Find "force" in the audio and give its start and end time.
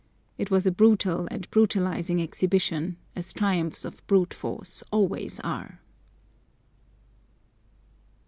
4.33-4.83